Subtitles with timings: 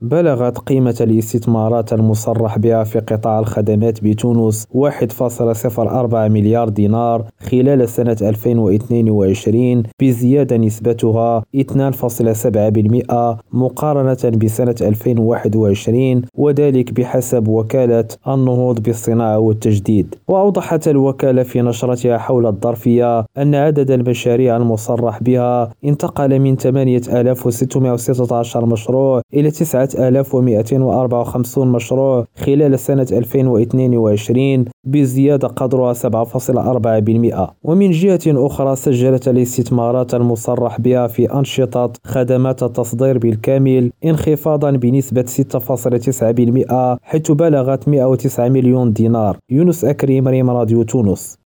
[0.00, 9.82] بلغت قيمة الاستثمارات المصرح بها في قطاع الخدمات بتونس 1.04 مليار دينار خلال سنة 2022
[10.02, 20.14] بزيادة نسبتها 2.7% مقارنة بسنة 2021 وذلك بحسب وكالة النهوض بالصناعة والتجديد.
[20.28, 29.20] وأوضحت الوكالة في نشرتها حول الظرفية أن عدد المشاريع المصرح بها انتقل من 8616 مشروع
[29.34, 40.14] إلى 9 3254 مشروع خلال سنة 2022 بزيادة قدرها 7.4% ومن جهة أخرى سجلت الاستثمارات
[40.14, 49.38] المصرح بها في أنشطة خدمات التصدير بالكامل انخفاضا بنسبة 6.9% حيث بلغت 109 مليون دينار.
[49.50, 51.34] يونس أكريم ريم راديو تونس.